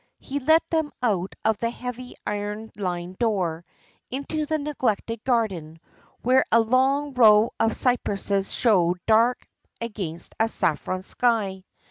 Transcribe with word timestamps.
He 0.17 0.39
let 0.39 0.67
them 0.71 0.91
out 1.03 1.35
of 1.45 1.59
the 1.59 1.69
heavy 1.69 2.15
iron 2.25 2.71
lined 2.75 3.19
door, 3.19 3.63
into 4.09 4.47
the 4.47 4.57
neglected 4.57 5.23
garden, 5.23 5.79
where 6.23 6.43
a 6.51 6.59
long 6.59 7.13
row 7.13 7.51
of 7.59 7.75
cypresses 7.75 8.51
showed 8.51 8.99
dark 9.05 9.47
against 9.79 10.33
a 10.39 10.49
saffron 10.49 11.03
sky. 11.03 11.65